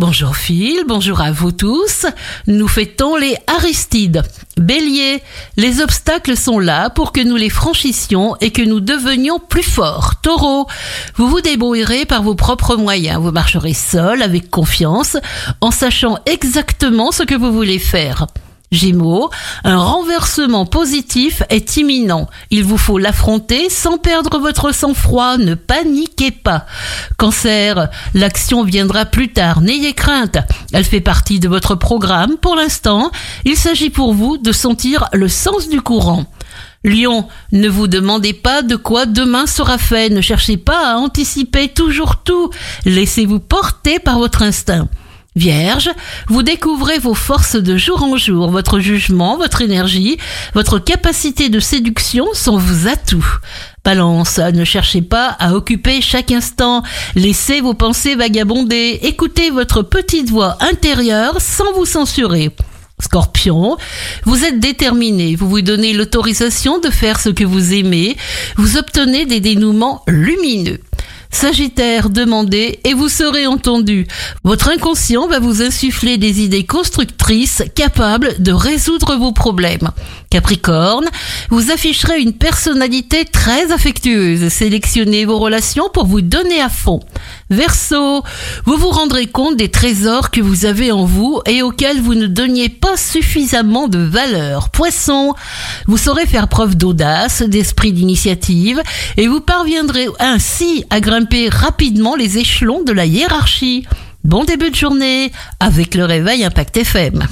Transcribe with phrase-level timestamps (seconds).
[0.00, 2.06] Bonjour Phil, bonjour à vous tous.
[2.46, 4.22] Nous fêtons les Aristides.
[4.56, 5.22] Bélier,
[5.58, 10.22] les obstacles sont là pour que nous les franchissions et que nous devenions plus forts.
[10.22, 10.66] Taureau,
[11.16, 13.20] vous vous débrouillerez par vos propres moyens.
[13.20, 15.18] Vous marcherez seul, avec confiance,
[15.60, 18.26] en sachant exactement ce que vous voulez faire.
[18.72, 19.30] Gémeaux,
[19.64, 22.28] un renversement positif est imminent.
[22.50, 25.38] Il vous faut l'affronter sans perdre votre sang-froid.
[25.38, 26.66] Ne paniquez pas.
[27.16, 29.60] Cancer, l'action viendra plus tard.
[29.60, 30.38] N'ayez crainte.
[30.72, 32.36] Elle fait partie de votre programme.
[32.36, 33.10] Pour l'instant,
[33.44, 36.26] il s'agit pour vous de sentir le sens du courant.
[36.84, 40.10] Lion, ne vous demandez pas de quoi demain sera fait.
[40.10, 42.50] Ne cherchez pas à anticiper toujours tout.
[42.84, 44.88] Laissez-vous porter par votre instinct.
[45.36, 45.90] Vierge,
[46.26, 50.18] vous découvrez vos forces de jour en jour, votre jugement, votre énergie,
[50.54, 53.38] votre capacité de séduction sont vos atouts.
[53.84, 56.82] Balance, ne cherchez pas à occuper chaque instant,
[57.14, 62.50] laissez vos pensées vagabonder, écoutez votre petite voix intérieure sans vous censurer.
[62.98, 63.76] Scorpion,
[64.24, 68.16] vous êtes déterminé, vous vous donnez l'autorisation de faire ce que vous aimez,
[68.56, 70.80] vous obtenez des dénouements lumineux.
[71.30, 74.06] Sagittaire, demandez et vous serez entendu.
[74.44, 79.90] Votre inconscient va vous insuffler des idées constructrices capables de résoudre vos problèmes.
[80.28, 81.08] Capricorne,
[81.48, 84.48] vous afficherez une personnalité très affectueuse.
[84.48, 87.00] Sélectionnez vos relations pour vous donner à fond.
[87.50, 88.22] Verseau,
[88.64, 92.28] vous vous rendrez compte des trésors que vous avez en vous et auxquels vous ne
[92.28, 94.70] donniez pas suffisamment de valeur.
[94.70, 95.34] Poisson,
[95.88, 98.80] vous saurez faire preuve d'audace, d'esprit d'initiative
[99.16, 103.84] et vous parviendrez ainsi à grimper rapidement les échelons de la hiérarchie.
[104.22, 107.26] Bon début de journée avec le réveil Impact FM.